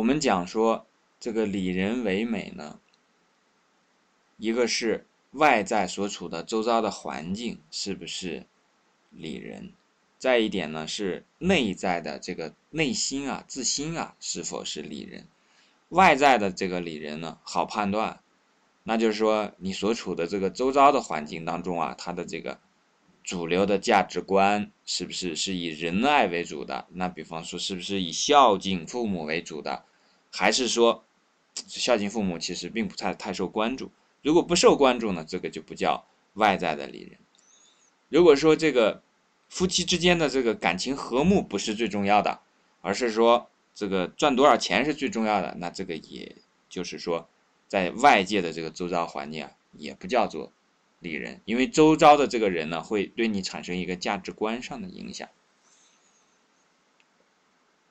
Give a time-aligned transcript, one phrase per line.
[0.00, 0.86] 我们讲说
[1.20, 2.80] 这个理人为美呢，
[4.38, 8.46] 一个是外在所处的周遭的环境是不是
[9.10, 9.74] 理人，
[10.16, 15.26] 再一点呢是内在的这个内心啊、自心啊是否是理人。
[15.90, 18.20] 外在的这个理人呢好判断，
[18.84, 22.58] 那就是说你所处的这个周遭的环境当中啊，他的这个
[23.22, 26.86] 主流的价值观是不是是以仁爱为主的？
[26.88, 29.84] 那比方说是不是以孝敬父母为主的？
[30.30, 31.04] 还是说
[31.54, 33.90] 孝敬父母其实并不太太受关注？
[34.22, 37.18] 如果不受关注呢，这个就不叫外在的利人。
[38.08, 39.02] 如果说这个
[39.48, 42.40] 夫妻之间的这个感情和睦不是最重要的，
[42.80, 43.48] 而是说。
[43.72, 46.36] 这个赚多少钱是最重要的，那这个也
[46.68, 47.30] 就是说，
[47.66, 50.52] 在外界的这个周遭环境啊，也不叫做
[50.98, 55.26] 利人，因为周遭的这个人呢，会对你产生一个价值观上的影响。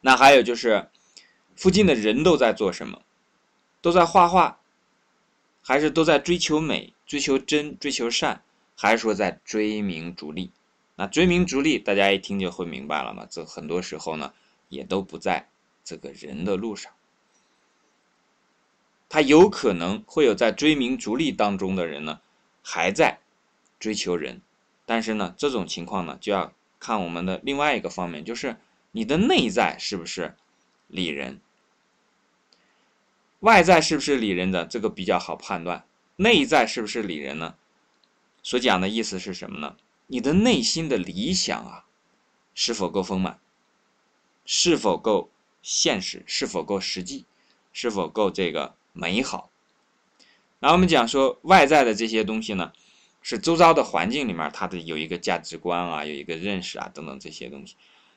[0.00, 0.88] 那还有就是，
[1.56, 3.02] 附近的人都在做什么？
[3.80, 4.60] 都在画画，
[5.62, 8.42] 还是都在追求美、追求真、追求善，
[8.76, 10.52] 还是说在追名逐利？
[10.94, 13.26] 那追名逐利，大家一听就会明白了嘛。
[13.28, 14.32] 这很多时候呢，
[14.68, 15.48] 也都不在。
[15.88, 16.90] 这个人的路上，
[19.08, 22.20] 他有可能会有在追名逐利当中的人呢，
[22.60, 23.20] 还在
[23.78, 24.42] 追求人，
[24.84, 28.56] 但是呢，这种情况呢，就要看我们的另外一个方面，就是
[28.90, 30.34] 你的内在是不是
[30.88, 31.40] 理人，
[33.40, 35.84] 外在是不是理人的，这个比较好判断。
[36.16, 37.54] 内在是不是理人呢？
[38.42, 39.76] 所讲的意思是什么呢？
[40.06, 41.84] 你的内心的理想啊，
[42.54, 43.38] 是否够丰满，
[44.44, 45.30] 是否够？
[45.68, 47.24] 现实是否够实际，
[47.72, 49.50] 是否够这个美好？
[50.60, 52.72] 那我们讲说外在的这些东西呢，
[53.20, 57.74] 是周遭的环境里面它的有一个价值观啊，有一个认识啊等等这些东西。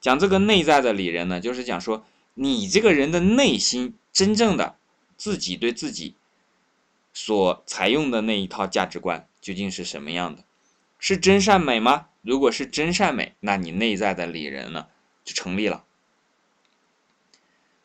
[0.00, 4.76] 讲这个内在的理人呢，就是讲说你这个人的内心真正的
[5.22, 6.16] 自己对自己
[7.14, 10.42] 所采用的那一套价值观究竟是什么样的？
[10.98, 12.08] 是真善美吗？
[12.22, 14.88] 如果是真善美，那你内在的理人呢
[15.22, 15.84] 就成立了。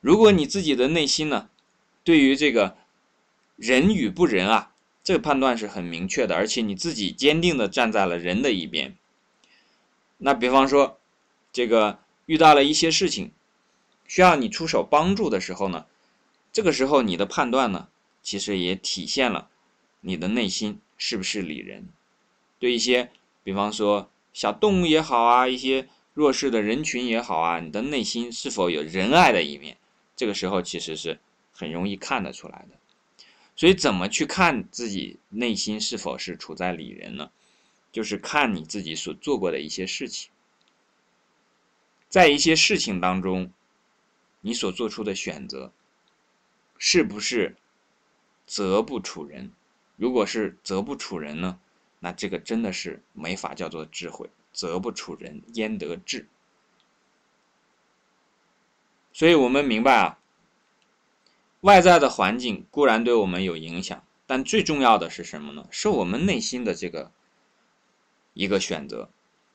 [0.00, 1.50] 如果你自己的内心呢，
[2.02, 2.78] 对于这个
[3.56, 4.72] 人与不仁啊，
[5.04, 8.96] 这个判断是很明确的，而且你自己坚定的站在了人的一边。
[10.16, 10.98] 那比方说，
[11.52, 13.32] 这个遇到了一些事情，
[14.06, 15.84] 需要你出手帮助的时候呢，
[16.52, 17.88] 这个时候你的判断呢，
[18.22, 19.50] 其实也体现了
[20.00, 21.88] 你的内心是不是理人。
[22.58, 23.10] 对一些，
[23.44, 29.76] 比方说小动物也好啊，一些弱势的人群也好啊，你的内心是否有仁爱的一面？
[30.16, 31.20] 这个时候其实是
[31.52, 32.76] 很容易看得出来的，
[33.54, 37.30] 所以怎么去看自己内心是否是处在理人呢？
[37.92, 40.30] 就是看你自己所做过的一些事情，
[42.08, 43.50] 在一些事情当中，
[44.40, 45.72] 你所做出的选择
[46.78, 47.56] 是不是
[48.46, 49.52] 择不处人？
[49.96, 51.58] 如果是择不处人呢，
[51.98, 54.30] 那这个真的是没法叫做智慧。
[54.52, 56.26] 择不处人，焉得智？
[59.12, 60.18] 所以我们明白啊，
[61.60, 65.66] 外在的环境固然对我们有影响，但最重要的是什么呢？
[65.70, 67.12] 是我们内心的这个
[68.32, 69.10] 一个选择。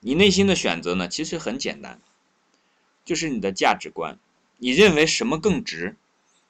[0.00, 2.00] 你内心的选择呢，其实很简单，
[3.04, 4.18] 就是你的价值观。
[4.58, 5.96] 你认为什么更值？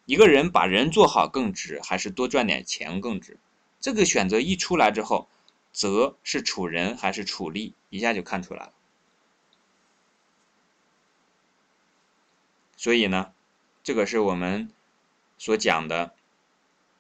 [0.07, 3.39] 一个人把人做好更值，还是多赚点钱更值？
[3.81, 5.29] 这个选择一出来之后，
[5.73, 8.73] 则是处人还是处利，一下就看出来了。
[12.77, 13.33] 所以呢，
[13.83, 14.71] 这个是我们
[15.39, 16.15] 所讲的，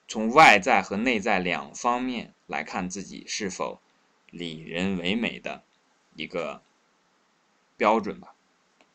[0.08, 3.80] 从外在和内在两方面来看自己是否
[4.30, 5.62] 理人为美的
[6.14, 6.62] 一个
[7.76, 8.33] 标准吧。